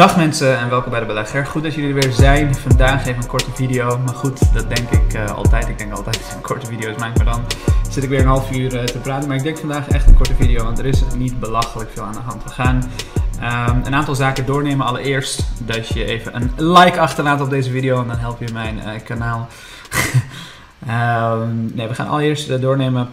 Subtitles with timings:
[0.00, 1.46] Dag mensen en welkom bij de Belegger.
[1.46, 2.54] Goed dat jullie er weer zijn.
[2.54, 3.98] Vandaag even een korte video.
[3.98, 5.68] Maar goed, dat denk ik uh, altijd.
[5.68, 7.16] Ik denk altijd een korte video's maak.
[7.16, 7.44] Maar dan
[7.90, 9.28] zit ik weer een half uur uh, te praten.
[9.28, 10.64] Maar ik denk vandaag echt een korte video.
[10.64, 12.44] Want er is niet belachelijk veel aan de hand.
[12.44, 12.90] We gaan
[13.68, 14.86] um, een aantal zaken doornemen.
[14.86, 18.00] Allereerst dat je even een like achterlaat op deze video.
[18.02, 19.48] En dan help je mijn uh, kanaal.
[20.88, 23.08] um, nee, we gaan allereerst doornemen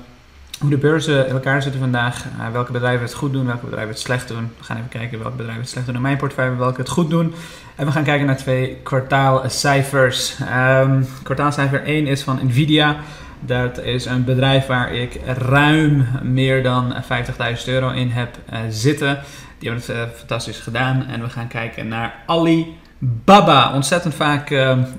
[0.60, 2.26] hoe de beurzen in elkaar zitten vandaag.
[2.26, 4.52] Uh, welke bedrijven het goed doen, welke bedrijven het slecht doen.
[4.58, 7.10] We gaan even kijken welke bedrijven het slecht doen in mijn portefeuille, welke het goed
[7.10, 7.34] doen.
[7.76, 10.36] En we gaan kijken naar twee kwartaalcijfers.
[10.40, 12.96] Um, kwartaalcijfer 1 is van Nvidia.
[13.40, 19.20] Dat is een bedrijf waar ik ruim meer dan 50.000 euro in heb uh, zitten.
[19.60, 21.06] Die hebben het uh, fantastisch gedaan.
[21.08, 23.74] En we gaan kijken naar Alibaba.
[23.74, 24.50] Ontzettend vaak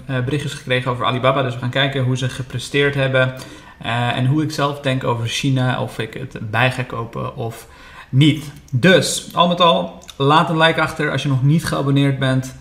[0.07, 1.43] berichtjes gekregen over Alibaba.
[1.43, 3.35] Dus we gaan kijken hoe ze gepresteerd hebben.
[3.83, 7.67] Uh, en hoe ik zelf denk over China, of ik het bij ga kopen of
[8.09, 8.53] niet.
[8.73, 12.55] Dus, al met al, laat een like achter als je nog niet geabonneerd bent.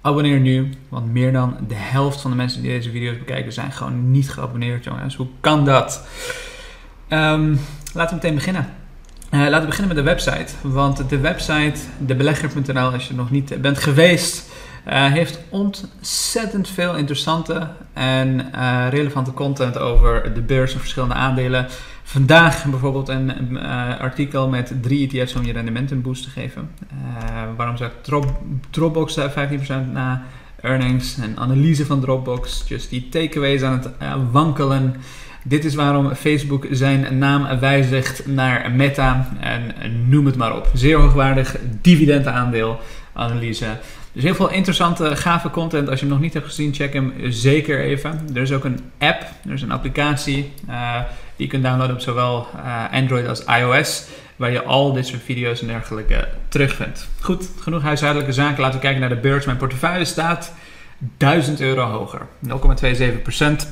[0.00, 3.72] Abonneer nu, want meer dan de helft van de mensen die deze video's bekijken zijn
[3.72, 5.14] gewoon niet geabonneerd, jongens.
[5.14, 6.06] Hoe kan dat?
[7.08, 7.60] Um,
[7.92, 8.68] laten we meteen beginnen.
[9.30, 10.52] Uh, laten we beginnen met de website.
[10.62, 14.45] Want de website, debelegger.nl, als je nog niet bent geweest,
[14.88, 21.66] uh, heeft ontzettend veel interessante en uh, relevante content over de beurs en verschillende aandelen.
[22.02, 26.70] Vandaag bijvoorbeeld een uh, artikel met drie ETF's om je rendement een boost te geven.
[27.56, 29.22] waarom Drop, Dropbox 15%
[29.92, 30.22] na
[30.60, 31.16] earnings?
[31.16, 32.64] Een analyse van Dropbox.
[32.68, 33.90] Just die takeaways aan het
[34.32, 34.96] wankelen.
[35.44, 39.28] Dit is waarom Facebook zijn naam wijzigt naar Meta.
[39.40, 39.74] En
[40.08, 40.70] noem het maar op.
[40.72, 42.80] Zeer hoogwaardig dividendaandeel
[43.12, 43.66] analyse.
[44.16, 45.88] Dus heel veel interessante, gave content.
[45.88, 48.20] Als je hem nog niet hebt gezien, check hem zeker even.
[48.34, 50.94] Er is ook een app, er is een applicatie uh,
[51.36, 54.06] die je kunt downloaden op zowel uh, Android als iOS.
[54.36, 57.08] Waar je al dit soort video's en dergelijke terugvindt.
[57.20, 58.60] Goed, genoeg huishoudelijke zaken.
[58.60, 59.44] Laten we kijken naar de beurs.
[59.44, 60.52] Mijn portefeuille staat
[61.16, 62.26] 1000 euro hoger.
[62.48, 63.68] 0,27%.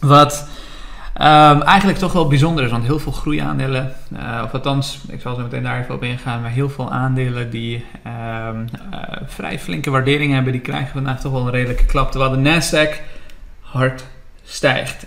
[0.00, 0.48] Wat
[1.18, 5.34] Um, eigenlijk toch wel bijzonder is, want heel veel groeiaandelen, uh, of althans, ik zal
[5.34, 9.90] zo meteen daar even op ingaan, maar heel veel aandelen die um, uh, vrij flinke
[9.90, 12.10] waardering hebben, die krijgen vandaag toch wel een redelijke klap.
[12.10, 13.00] Terwijl de Nasdaq
[13.60, 14.04] hard
[14.44, 15.06] stijgt.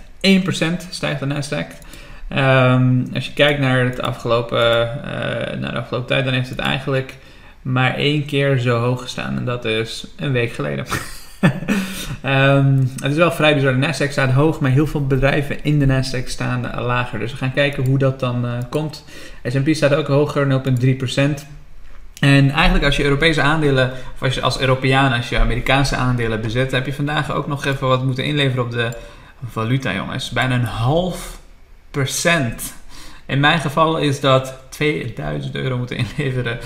[0.90, 1.86] stijgt de Nasdaq.
[2.36, 6.58] Um, als je kijkt naar, het afgelopen, uh, naar de afgelopen tijd, dan heeft het
[6.58, 7.16] eigenlijk
[7.62, 9.36] maar één keer zo hoog gestaan.
[9.36, 10.86] En dat is een week geleden.
[12.24, 13.80] um, het is wel vrij bizar.
[13.80, 17.18] De Nasdaq staat hoog, maar heel veel bedrijven in de Nasdaq staan lager.
[17.18, 19.04] Dus we gaan kijken hoe dat dan uh, komt.
[19.44, 20.62] S&P staat ook hoger,
[21.40, 21.46] 0,3%.
[22.20, 26.40] En eigenlijk als je Europese aandelen, of als je als Europeaan, als je Amerikaanse aandelen
[26.40, 28.90] bezet, heb je vandaag ook nog even wat moeten inleveren op de
[29.48, 30.30] valuta, jongens.
[30.30, 31.38] Bijna een half
[31.90, 32.74] procent.
[33.26, 36.58] In mijn geval is dat 2000 euro moeten inleveren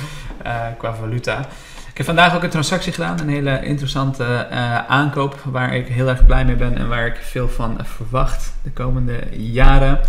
[0.46, 1.48] uh, qua valuta.
[1.92, 6.08] Ik heb vandaag ook een transactie gedaan, een hele interessante uh, aankoop waar ik heel
[6.08, 10.00] erg blij mee ben en waar ik veel van verwacht de komende jaren.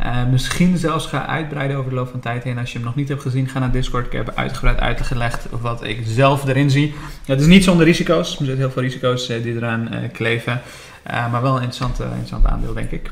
[0.00, 2.58] Uh, misschien zelfs ga uitbreiden over de loop van tijd heen.
[2.58, 4.06] Als je hem nog niet hebt gezien, ga naar Discord.
[4.06, 6.94] Ik heb uitgebreid uitgelegd wat ik zelf erin zie.
[7.24, 8.30] Het is niet zonder risico's.
[8.30, 10.60] Er zitten heel veel risico's uh, die eraan kleven.
[11.04, 13.10] maar wel een interessant, interessant aandeel, denk ik.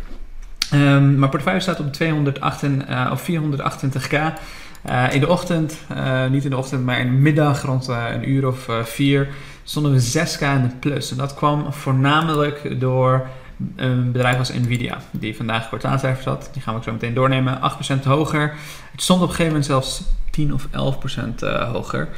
[0.75, 2.65] Um, mijn portefeuille staat op 208,
[3.11, 4.17] of 428k.
[4.87, 8.05] Uh, in de ochtend, uh, niet in de ochtend, maar in de middag, rond uh,
[8.13, 9.29] een uur of vier,
[9.65, 11.11] stonden we 6k in de plus.
[11.11, 13.27] En dat kwam voornamelijk door
[13.77, 16.51] een bedrijf als Nvidia, die vandaag kwartaalcijfers had.
[16.53, 17.59] Die gaan we ook zo meteen doornemen.
[18.01, 18.55] 8% hoger.
[18.93, 20.71] Het stond op een gegeven moment zelfs 10 of 11%
[21.73, 22.09] hoger.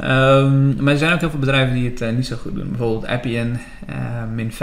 [0.00, 2.68] Um, maar er zijn ook heel veel bedrijven die het uh, niet zo goed doen.
[2.68, 3.58] Bijvoorbeeld Appian,
[3.90, 3.96] uh,
[4.34, 4.56] min 5%,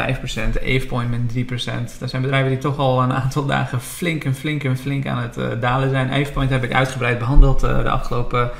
[0.61, 1.99] AvePoint, min 3%.
[1.99, 5.21] Dat zijn bedrijven die toch al een aantal dagen flink en flink en flink aan
[5.21, 6.11] het uh, dalen zijn.
[6.11, 8.51] AvePoint heb ik uitgebreid behandeld de afgelopen,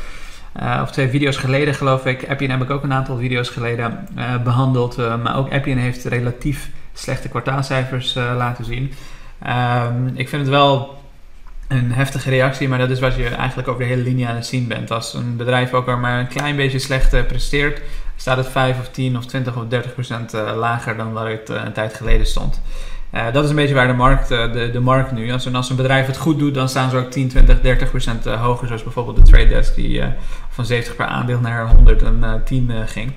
[0.82, 2.30] of twee video's geleden geloof ik.
[2.30, 4.08] Appian heb ik ook een aantal video's geleden
[4.44, 4.98] behandeld.
[4.98, 8.94] maar ook Appian heeft relatief slechte kwartaalcijfers laten zien.
[9.48, 10.99] Um, ik vind het wel
[11.70, 14.46] een heftige reactie, maar dat is wat je eigenlijk over de hele linie aan het
[14.46, 14.92] zien bent.
[14.92, 17.82] Als een bedrijf ook maar een klein beetje slecht uh, presteert,
[18.16, 21.50] staat het 5 of 10 of 20 of 30 procent uh, lager dan waar het
[21.50, 22.62] uh, een tijd geleden stond.
[23.34, 25.76] dat is een beetje waar de markt, de, de markt nu, als een, als een
[25.76, 28.68] bedrijf het goed doet, dan staan ze ook 10, 20, 30 procent hoger.
[28.68, 30.04] Zoals bijvoorbeeld de Trade Desk die
[30.50, 33.14] van 70 per aandeel naar 110 ging.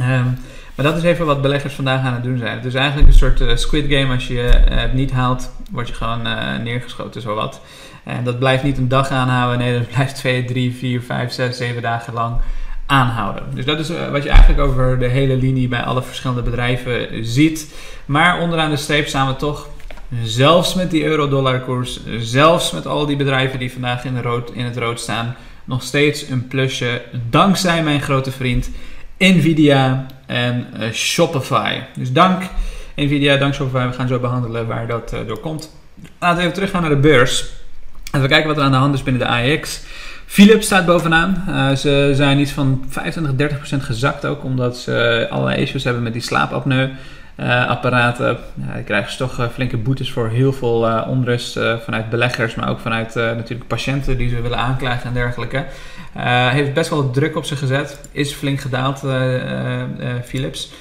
[0.00, 0.38] Um,
[0.76, 2.56] maar dat is even wat beleggers vandaag aan het doen zijn.
[2.56, 4.14] Het is eigenlijk een soort uh, squid game.
[4.14, 7.60] Als je uh, het niet haalt, word je gewoon uh, neergeschoten, zo wat.
[8.04, 9.58] En dat blijft niet een dag aanhouden.
[9.58, 12.36] Nee, dat blijft 2, 3, 4, 5, 6, 7 dagen lang
[12.86, 13.42] aanhouden.
[13.54, 17.74] Dus dat is wat je eigenlijk over de hele linie bij alle verschillende bedrijven ziet.
[18.04, 19.68] Maar onderaan de streep staan we toch,
[20.22, 24.64] zelfs met die euro-dollar koers, zelfs met al die bedrijven die vandaag in, rood, in
[24.64, 27.02] het rood staan, nog steeds een plusje.
[27.30, 28.70] Dankzij mijn grote vriend
[29.18, 31.80] Nvidia en Shopify.
[31.96, 32.42] Dus dank
[32.96, 33.86] Nvidia, dank Shopify.
[33.86, 35.72] We gaan zo behandelen waar dat door komt.
[36.18, 37.44] Laten we even teruggaan naar de beurs.
[38.04, 39.80] Laten we kijken wat er aan de hand is binnen de AEX.
[40.26, 41.44] Philips staat bovenaan.
[41.48, 46.02] Uh, ze zijn iets van 25, 30 procent gezakt ook, omdat ze allerlei issues hebben
[46.02, 46.88] met die slaapapneu.
[47.40, 48.38] Uh, apparaten.
[48.54, 52.68] Ja, krijgen ze toch uh, flinke boetes voor heel veel uh, onrust vanuit beleggers, maar
[52.68, 55.64] ook vanuit natuurlijk patiënten die ze willen aanklagen en dergelijke.
[56.50, 58.00] heeft best wel druk op zich gezet.
[58.12, 59.02] Is flink gedaald,
[60.24, 60.72] Philips.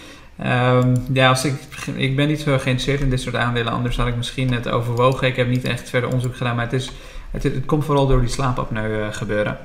[0.46, 1.54] Um, ja, als ik,
[1.96, 5.28] ik ben niet zo geïnteresseerd in dit soort aandelen, anders had ik misschien het overwogen.
[5.28, 6.92] Ik heb niet echt verder onderzoek gedaan, maar het, is,
[7.31, 9.58] het, het komt vooral door die slaapapneu gebeuren.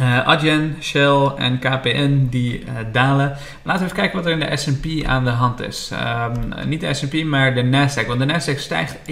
[0.00, 3.36] Uh, Adyen, Shell en KPN die uh, dalen.
[3.62, 5.90] Laten we even kijken wat er in de S&P aan de hand is.
[5.92, 8.06] Um, niet de S&P, maar de Nasdaq.
[8.06, 9.02] Want de Nasdaq stijgt 1%.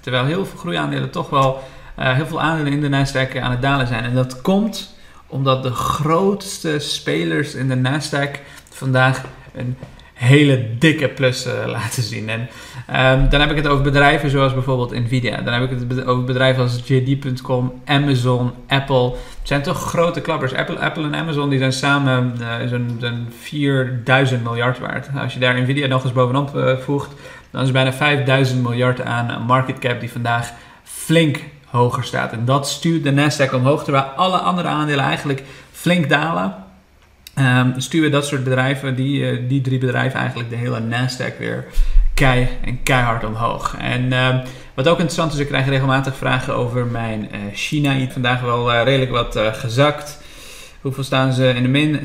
[0.00, 1.62] Terwijl heel veel groeiaandelen toch wel...
[1.98, 4.04] Uh, heel veel aandelen in de Nasdaq aan het dalen zijn.
[4.04, 4.94] En dat komt
[5.26, 8.40] omdat de grootste spelers in de Nasdaq
[8.70, 9.22] vandaag
[9.54, 9.76] een
[10.16, 12.28] hele dikke plus uh, laten zien.
[12.28, 15.40] En um, dan heb ik het over bedrijven zoals bijvoorbeeld Nvidia.
[15.40, 19.04] Dan heb ik het over bedrijven als JD.com, Amazon, Apple.
[19.10, 20.54] Het zijn toch grote klappers.
[20.54, 23.10] Apple, Apple en Amazon die zijn samen uh, zo'n zo
[23.40, 25.08] 4000 miljard waard.
[25.22, 27.10] Als je daar Nvidia nog eens bovenop uh, voegt,
[27.50, 30.52] dan is bijna 5000 miljard aan market cap die vandaag
[30.82, 32.32] flink hoger staat.
[32.32, 35.42] En dat stuurt de Nasdaq omhoog, terwijl alle andere aandelen eigenlijk
[35.72, 36.65] flink dalen.
[37.38, 41.64] Um, dat soort bedrijven, die, uh, die drie bedrijven, eigenlijk de hele Nasdaq weer
[42.14, 43.76] kei en keihard omhoog.
[43.78, 44.36] En uh,
[44.74, 48.06] wat ook interessant is, ik krijg regelmatig vragen over mijn uh, China.
[48.08, 50.18] Vandaag wel uh, redelijk wat gezakt.
[50.80, 52.00] Hoeveel staan ze in de min?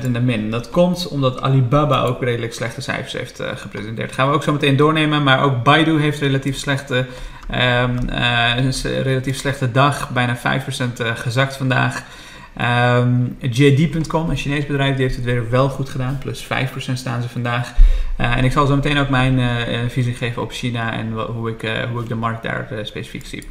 [0.00, 0.50] 3% in de min.
[0.50, 4.12] Dat komt omdat Alibaba ook redelijk slechte cijfers heeft gepresenteerd.
[4.12, 5.22] gaan we ook zo meteen doornemen.
[5.22, 7.06] Maar ook Baidu heeft relatief slechte,
[7.48, 8.72] een
[9.02, 10.10] relatief slechte dag.
[10.10, 10.40] Bijna 5%
[11.14, 12.02] gezakt vandaag.
[12.60, 16.18] Um, ehm, JD.com, een Chinees bedrijf, die heeft het weer wel goed gedaan.
[16.18, 16.46] Plus 5%
[16.92, 17.72] staan ze vandaag.
[18.20, 19.48] Uh, en ik zal zo meteen ook mijn uh,
[19.88, 23.44] visie geven op China en hoe ik, hoe ik de markt daar specifiek zie.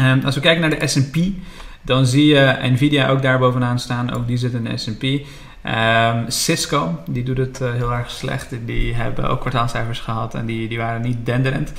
[0.00, 1.16] Um, als we kijken naar de S&P,
[1.82, 4.12] dan zie je Nvidia ook daar bovenaan staan.
[4.12, 5.02] Ook die zit in de S&P.
[5.02, 8.48] Um, Cisco, die doet het heel erg slecht.
[8.64, 11.72] Die hebben ook kwartaalcijfers gehad en die, die waren niet denderend.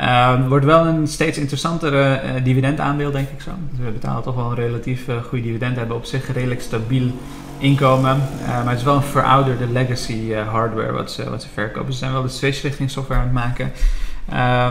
[0.00, 3.50] Uh, wordt wel een steeds interessantere uh, dividendaandeel, denk ik zo.
[3.70, 7.10] Dus we betalen toch wel een relatief uh, goede dividend, hebben op zich redelijk stabiel
[7.58, 8.22] inkomen.
[8.42, 11.92] Uh, maar het is wel een verouderde legacy hardware wat ze, wat ze verkopen.
[11.92, 13.72] Ze zijn wel de switch richting software aan het maken.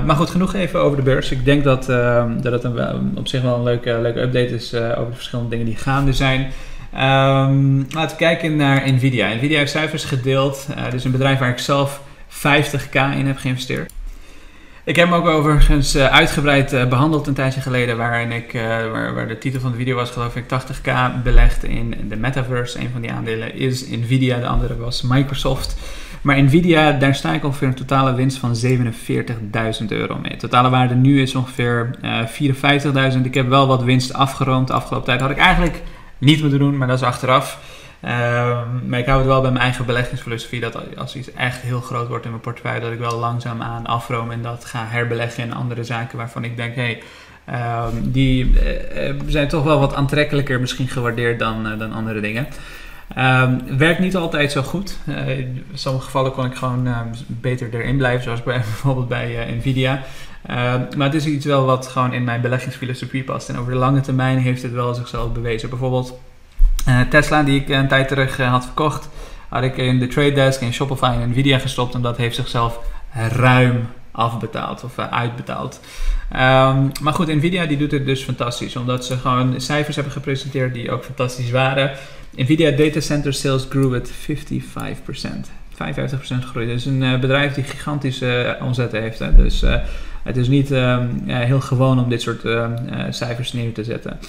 [0.05, 1.31] maar goed, genoeg even over de beurs.
[1.31, 4.73] Ik denk dat, ehm, dat het een, op zich wel een leuke, leuke update is
[4.73, 6.41] over de verschillende dingen die gaande zijn.
[6.93, 9.33] Um, laten we kijken naar Nvidia.
[9.33, 10.67] Nvidia heeft cijfers gedeeld.
[10.93, 13.91] Is een bedrijf waar ik zelf 50k in heb geïnvesteerd.
[14.85, 18.61] Ik heb hem ook overigens uh, uitgebreid uh, behandeld een tijdje geleden, waarin ik, uh,
[18.91, 20.91] waar, waar, de titel van de video was geloof ik 80k
[21.23, 22.79] belegd in de metaverse.
[22.79, 25.75] Een van die aandelen is Nvidia, de andere was Microsoft.
[26.21, 30.31] Maar Nvidia, daar sta ik ongeveer een totale winst van 47.000 euro mee.
[30.31, 31.95] De totale waarde nu is ongeveer
[33.15, 33.21] 54.000.
[33.23, 35.21] Ik heb wel wat winst afgeroomd de afgelopen tijd.
[35.21, 35.81] Had ik eigenlijk
[36.17, 37.59] niet moeten doen, maar dat is achteraf.
[38.05, 41.81] Um, maar ik hou het wel bij mijn eigen beleggingsfilosofie dat als iets echt heel
[41.81, 45.43] groot wordt in mijn portefeuille, dat ik wel langzaam aan afroom en dat ga herbeleggen
[45.43, 47.01] in andere zaken waarvan ik denk, hey,
[47.49, 52.47] um, die uh, zijn toch wel wat aantrekkelijker misschien gewaardeerd dan, uh, dan andere dingen.
[53.17, 54.97] Um, werkt niet altijd zo goed.
[55.27, 56.87] In sommige gevallen kon ik gewoon
[57.27, 60.03] beter erin blijven, zoals bij, bijvoorbeeld bij Nvidia.
[60.97, 63.49] maar het is iets wel wat gewoon in mijn beleggingsfilosofie past.
[63.49, 65.69] En over de lange termijn heeft het wel zichzelf bewezen.
[65.69, 66.19] Bijvoorbeeld
[67.09, 69.09] Tesla, die ik een tijd terug uh, had verkocht,
[69.49, 71.93] had ik in de Trade Desk, in Shopify en Nvidia gestopt.
[71.93, 72.79] En dat heeft zichzelf
[73.29, 75.79] ruim afbetaald of uh, uitbetaald.
[76.33, 78.75] Um, maar goed, Nvidia die doet het dus fantastisch.
[78.75, 81.91] Omdat ze gewoon cijfers hebben gepresenteerd die ook fantastisch waren.
[82.35, 84.13] Nvidia Data Center Sales grew at 55%.
[85.73, 85.75] 55%
[86.39, 86.67] groei.
[86.67, 89.19] Dat is een bedrijf die gigantische omzetten heeft.
[89.19, 89.35] Hè.
[89.35, 89.63] Dus
[90.23, 92.41] het is niet um, heel gewoon om dit soort
[93.09, 94.19] cijfers neer te zetten.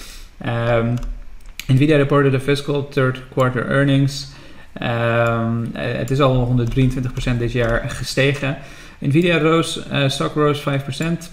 [1.67, 4.33] Nvidia reported the fiscal third quarter earnings.
[4.81, 6.57] Um, het is al
[7.33, 8.57] 123% dit jaar gestegen.
[8.99, 11.31] Nvidia roos, uh, stock rose 5%.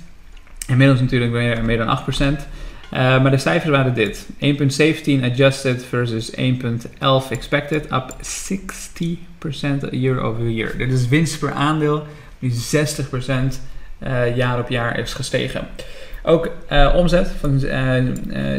[0.69, 2.47] Inmiddels natuurlijk weer meer dan 8%.
[2.93, 10.51] Uh, maar de cijfers waren dit: 1.17 adjusted versus 1.11 expected, up 60% year over
[10.51, 10.77] year.
[10.77, 12.07] Dit is winst per aandeel
[12.39, 12.55] die 60%
[14.03, 15.69] uh, jaar op jaar is gestegen.
[16.23, 17.97] Ook uh, omzet van uh,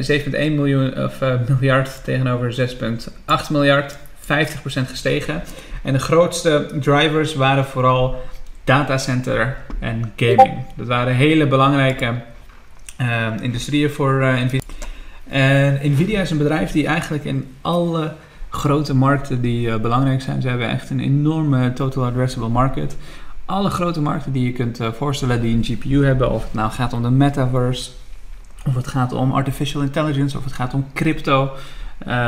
[0.08, 3.98] uh, 7,1 miljoen, of, miljard tegenover 6,8 miljard.
[4.22, 4.26] 50%
[4.66, 5.44] gestegen.
[5.82, 8.22] En de grootste drivers waren vooral
[8.64, 10.54] datacenter en gaming.
[10.76, 12.14] Dat waren hele belangrijke
[13.42, 14.60] industrieën voor Nvidia.
[15.30, 18.14] En Nvidia is een bedrijf die eigenlijk in alle
[18.50, 20.42] grote markten die belangrijk zijn.
[20.42, 22.96] Ze hebben echt een enorme total addressable market.
[23.54, 26.94] Alle grote markten die je kunt voorstellen die een GPU hebben, of het nou gaat
[26.94, 27.92] om de metaverse,
[28.66, 31.52] of het gaat om artificial intelligence, of het gaat om crypto,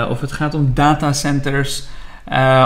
[0.09, 1.83] of het gaat om datacenters,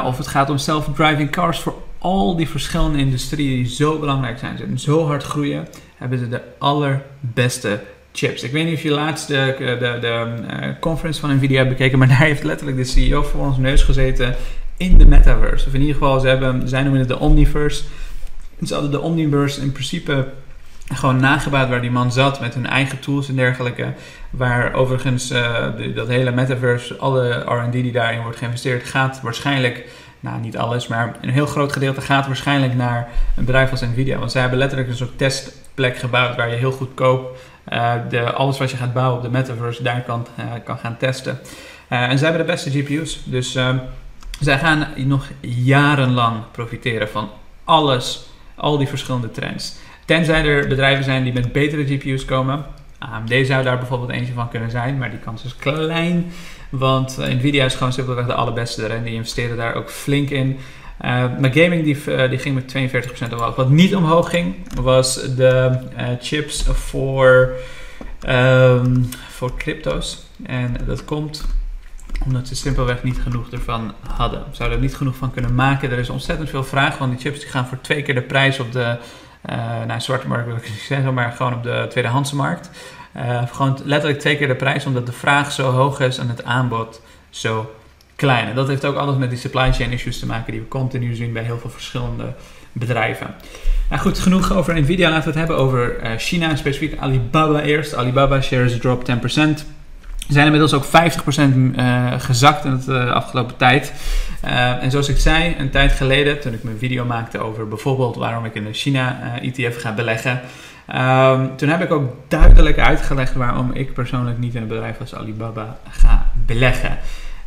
[0.03, 1.59] of het gaat om self-driving cars.
[1.59, 6.29] Voor al die verschillende industrieën die zo belangrijk zijn en zo hard groeien, hebben ze
[6.29, 8.43] de allerbeste chips.
[8.43, 9.55] Ik weet niet of je laatst de,
[10.01, 13.83] de, conference van Nvidia hebt bekeken, maar daar heeft letterlijk de CEO voor ons neus
[13.83, 14.35] gezeten
[14.77, 15.67] in de metaverse.
[15.67, 17.83] Of in ieder geval, ze hebben, zij noemen het de Omniverse.
[18.65, 20.27] Ze hadden de Omniverse in principe
[20.93, 23.93] gewoon nagebouwd waar die man zat met hun eigen tools en dergelijke.
[24.29, 29.85] Waar overigens uh, dat hele metaverse, alle R&D die daarin wordt geïnvesteerd, gaat waarschijnlijk
[30.19, 34.17] nou niet alles, maar een heel groot gedeelte gaat waarschijnlijk naar een bedrijf als Nvidia.
[34.17, 37.37] Want zij hebben letterlijk een soort testplek gebouwd waar je heel goedkoop
[37.73, 40.97] uh, de, alles wat je gaat bouwen op de metaverse daar kan, uh, kan gaan
[40.97, 41.39] testen.
[41.87, 43.21] En zij hebben de beste GPU's.
[43.23, 43.51] Dus
[44.39, 47.29] zij gaan nog jarenlang profiteren van
[47.63, 48.28] alles,
[48.59, 49.75] al die verschillende trends.
[50.05, 52.65] Tenzij er bedrijven zijn die met betere GPU's komen.
[52.99, 56.31] AMD zou daar bijvoorbeeld eentje van kunnen zijn, maar die kans is klein.
[56.69, 60.57] Want eh, Nvidia is gewoon simpelweg de allerbeste en die investeren daar ook flink in.
[61.05, 62.75] Uh, maar gaming die, uh, die ging met
[63.29, 63.55] 42% omhoog.
[63.55, 65.79] Wat niet omhoog ging, was de
[66.21, 67.53] chips voor,
[68.27, 70.23] um, voor crypto's.
[70.43, 71.45] En dat komt
[72.23, 74.43] omdat ze simpelweg niet genoeg ervan hadden.
[74.49, 75.91] Ze zouden er niet genoeg van kunnen maken.
[75.91, 78.59] Er is ontzettend veel vraag, want die chips die gaan voor twee keer de prijs
[78.59, 78.97] op de
[79.87, 82.69] nou, zwarte markt, wil ik niet zeggen, maar gewoon op de tweedehandse markt.
[83.17, 86.43] Uh, gewoon letterlijk twee keer de prijs, omdat de vraag zo hoog is en het
[86.43, 87.75] aanbod zo
[88.15, 88.47] klein.
[88.47, 91.15] En dat heeft ook alles met die supply chain issues te maken die we continu
[91.15, 92.33] zien bij heel veel verschillende
[92.71, 93.35] bedrijven.
[93.89, 95.09] Nou goed, genoeg over Nvidia.
[95.09, 97.95] Laten we het hebben over uh, China, specifiek Alibaba eerst.
[97.95, 99.78] Alibaba shares drop 10%.
[100.29, 100.89] Zijn inmiddels ook 50%
[101.75, 103.93] uh, gezakt in de uh, afgelopen tijd.
[104.45, 108.15] Uh, en zoals ik zei, een tijd geleden, toen ik mijn video maakte over bijvoorbeeld
[108.15, 110.41] waarom ik in de China-ETF ga beleggen,
[110.95, 115.15] Um, toen heb ik ook duidelijk uitgelegd waarom ik persoonlijk niet in een bedrijf als
[115.15, 116.97] Alibaba ga beleggen.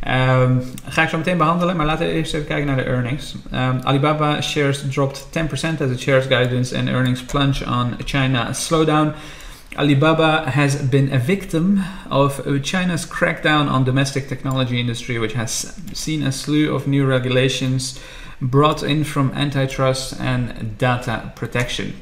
[0.07, 3.35] Um, ga ik zo meteen behandelen, maar laten we eerst even kijken naar de earnings.
[3.53, 9.13] Um, Alibaba shares dropped 10% as the shares guidance and earnings plunge on China slowdown.
[9.75, 16.23] Alibaba has been a victim of China's crackdown on domestic technology industry, which has seen
[16.23, 17.99] a slew of new regulations
[18.39, 21.93] brought in from antitrust and data protection.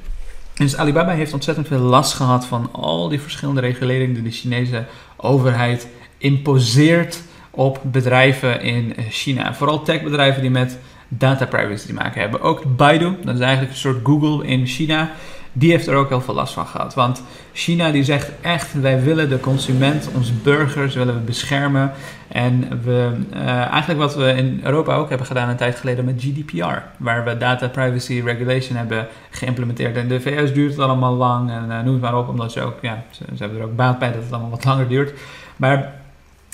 [0.54, 4.86] Dus Alibaba heeft ontzettend veel last gehad van al die verschillende reguleringen die de Chinese
[5.18, 5.88] overheid
[6.18, 9.54] imposeert op bedrijven in China.
[9.54, 12.42] Vooral techbedrijven die met data privacy te maken hebben.
[12.42, 15.12] Ook Baidu, dat is eigenlijk een soort Google in China
[15.53, 16.93] die heeft er ook heel veel last van gehad.
[16.93, 21.91] Want China die zegt echt, wij willen de consument, onze burgers willen we beschermen.
[22.27, 26.22] En we, uh, eigenlijk wat we in Europa ook hebben gedaan een tijd geleden met
[26.22, 26.77] GDPR.
[26.98, 29.96] Waar we data privacy regulation hebben geïmplementeerd.
[29.96, 32.27] En de VS duurt het allemaal lang en uh, noem het maar op.
[32.27, 34.65] Omdat ze ook, ja, ze, ze hebben er ook baat bij dat het allemaal wat
[34.65, 35.13] langer duurt.
[35.55, 36.00] Maar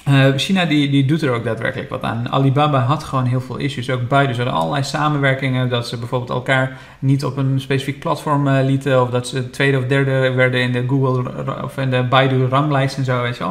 [0.10, 2.30] uh, China die, die doet er ook daadwerkelijk wat aan.
[2.30, 3.90] Alibaba had gewoon heel veel issues.
[3.90, 4.36] Ook buiten.
[4.36, 5.70] Ze hadden allerlei samenwerkingen.
[5.70, 9.02] Dat ze bijvoorbeeld elkaar niet op een specifiek platform uh, lieten.
[9.02, 12.98] Of dat ze tweede of derde werden in de Google of in de Baidu ranglijst
[12.98, 13.22] en zo.
[13.22, 13.46] Weet je.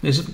[0.00, 0.24] Dus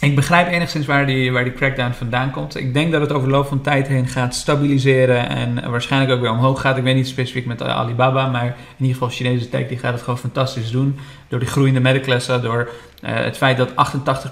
[0.00, 2.56] ik begrijp enigszins waar die, waar die crackdown vandaan komt.
[2.56, 6.20] Ik denk dat het over de loop van tijd heen gaat stabiliseren en waarschijnlijk ook
[6.20, 6.76] weer omhoog gaat.
[6.76, 10.02] Ik weet niet specifiek met Alibaba, maar in ieder geval Chinese tech die gaat het
[10.02, 10.98] gewoon fantastisch doen.
[11.28, 12.70] Door die groeiende middenklasse, door
[13.04, 13.72] uh, het feit dat 88%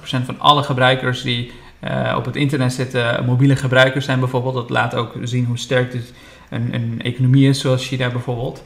[0.01, 1.53] van alle gebruikers die
[1.85, 4.55] uh, op het internet zitten mobiele gebruikers zijn bijvoorbeeld.
[4.55, 6.13] Dat laat ook zien hoe sterk dit
[6.51, 8.63] een, een economie is zoals China bijvoorbeeld.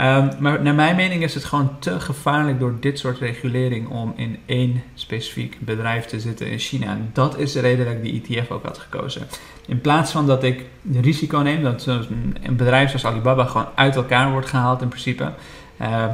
[0.00, 4.12] Um, maar naar mijn mening is het gewoon te gevaarlijk door dit soort regulering om
[4.16, 6.86] in één specifiek bedrijf te zitten in China.
[6.86, 9.26] En dat is de reden dat ik die ETF ook had gekozen.
[9.66, 14.30] In plaats van dat ik risico neem dat een bedrijf zoals Alibaba gewoon uit elkaar
[14.30, 15.32] wordt gehaald in principe.
[15.80, 16.04] Uh,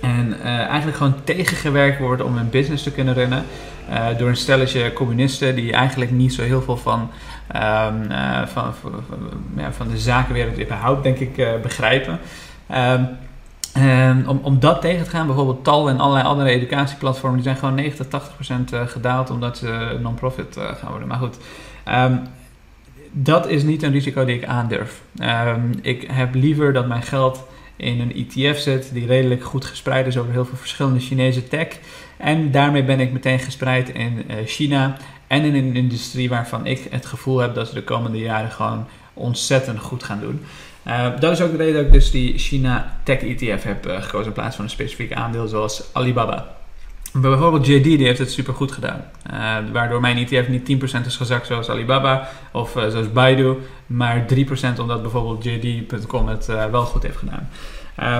[0.00, 3.44] en uh, eigenlijk gewoon tegengewerkt wordt om een business te kunnen runnen.
[3.90, 7.10] Uh, door een stelletje communisten die eigenlijk niet zo heel veel van,
[7.56, 8.10] um,
[8.46, 9.04] van, van,
[9.70, 12.18] van de zakenwereld überhaupt, denk ik, begrijpen.
[12.74, 13.08] Um,
[13.82, 17.56] um, om, om dat tegen te gaan, bijvoorbeeld TAL en allerlei andere educatieplatformen, die zijn
[17.56, 21.08] gewoon 90, 80 procent uh, gedaald omdat ze non-profit uh, gaan worden.
[21.08, 21.36] Maar goed,
[21.88, 22.20] um,
[23.12, 25.02] dat is niet een risico die ik aandurf.
[25.82, 27.44] ik heb liever dat mijn geld
[27.76, 31.68] in een ETF zit die redelijk goed gespreid is over heel veel verschillende Chinese tech.
[32.16, 34.96] En daarmee ben ik meteen gespreid in uh, China
[35.26, 38.86] en in een industrie waarvan ik het gevoel heb dat ze de komende jaren gewoon
[39.14, 40.44] ontzettend goed gaan doen.
[40.86, 44.02] Uh, dat is ook de reden dat ik dus die China Tech ETF heb uh,
[44.02, 46.54] gekozen in plaats van een specifiek aandeel zoals Alibaba.
[47.12, 49.04] Bijvoorbeeld JD die heeft het super goed gedaan.
[49.32, 54.80] Uh, waardoor mijn ETF niet 10% is gezakt zoals Alibaba of zoals Baidu, maar 3%
[54.80, 57.48] omdat bijvoorbeeld JD.com het wel goed heeft gedaan.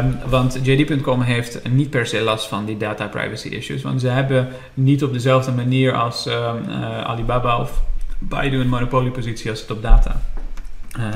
[0.05, 4.09] Um, want JD.com heeft niet per se last van die data privacy issues, want ze
[4.09, 6.71] hebben niet op dezelfde manier als um,
[7.05, 7.83] Alibaba of
[8.19, 10.21] Baidu een monopoliepositie als het op data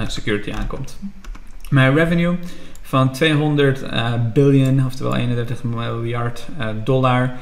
[0.06, 0.98] security aankomt.
[1.70, 2.36] Mijn revenue
[2.82, 3.84] van 200
[4.32, 6.46] biljoen, oftewel 31 miljard
[6.84, 7.32] dollar.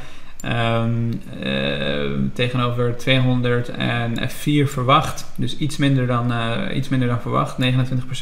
[0.45, 5.27] Um, uh, tegenover 204 verwacht.
[5.37, 7.57] Dus iets minder dan, uh, iets minder dan verwacht.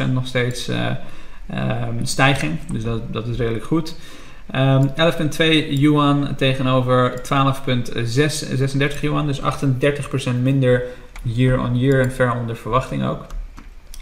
[0.08, 0.90] 29% nog steeds uh,
[1.88, 2.58] um, stijging.
[2.72, 3.96] Dus dat, dat is redelijk goed.
[4.54, 7.22] Um, 11,2 yuan tegenover
[8.94, 9.26] 12,36 yuan.
[9.26, 9.44] Dus 38%
[10.42, 10.82] minder
[11.22, 13.26] year on year en ver onder verwachting ook.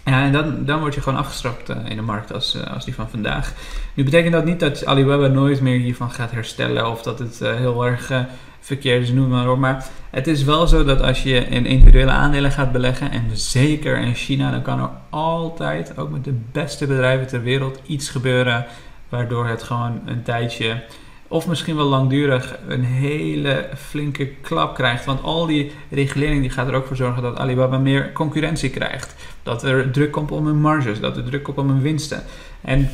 [0.05, 2.85] Ja, en dan, dan word je gewoon afgestraft uh, in de markt als, uh, als
[2.85, 3.53] die van vandaag.
[3.93, 7.55] Nu betekent dat niet dat Alibaba nooit meer hiervan gaat herstellen of dat het uh,
[7.55, 8.11] heel erg
[8.59, 9.57] verkeerd is, noem maar op.
[9.57, 13.97] Maar het is wel zo dat als je in individuele aandelen gaat beleggen, en zeker
[13.97, 18.65] in China, dan kan er altijd, ook met de beste bedrijven ter wereld, iets gebeuren
[19.09, 20.83] waardoor het gewoon een tijdje
[21.27, 25.05] of misschien wel langdurig een hele flinke klap krijgt.
[25.05, 29.15] Want al die regulering die gaat er ook voor zorgen dat Alibaba meer concurrentie krijgt.
[29.43, 32.23] Dat er druk komt om hun marges, dat er druk komt om hun winsten.
[32.61, 32.89] En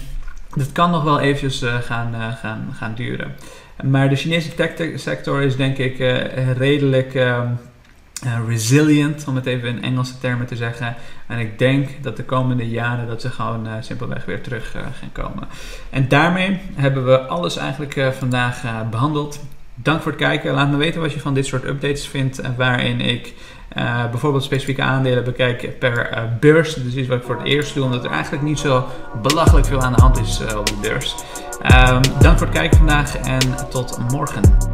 [0.55, 3.35] dat kan nog wel eventjes uh, gaan, uh, gaan, gaan duren.
[3.83, 7.47] Maar de Chinese tech sector is denk ik uh, redelijk ehm,
[8.25, 10.95] uh, resilient, om het even in Engelse termen te zeggen.
[11.27, 14.81] En ik denk dat de komende jaren dat ze gewoon uh, simpelweg weer terug uh,
[14.81, 15.47] gaan komen.
[15.89, 19.39] En daarmee hebben we alles eigenlijk vandaag behandeld.
[19.75, 20.53] Dank voor het kijken.
[20.53, 22.41] Laat me weten wat je van dit soort updates vindt.
[22.57, 23.33] waarin ik
[24.11, 26.73] bijvoorbeeld specifieke aandelen bekijk per beurs.
[26.73, 28.87] Dus iets wat ik voor het eerst doe, omdat er eigenlijk niet zo
[29.21, 31.15] belachelijk veel aan de hand is op de beurs.
[31.63, 34.70] Um, dank voor het kijken vandaag en tot morgen.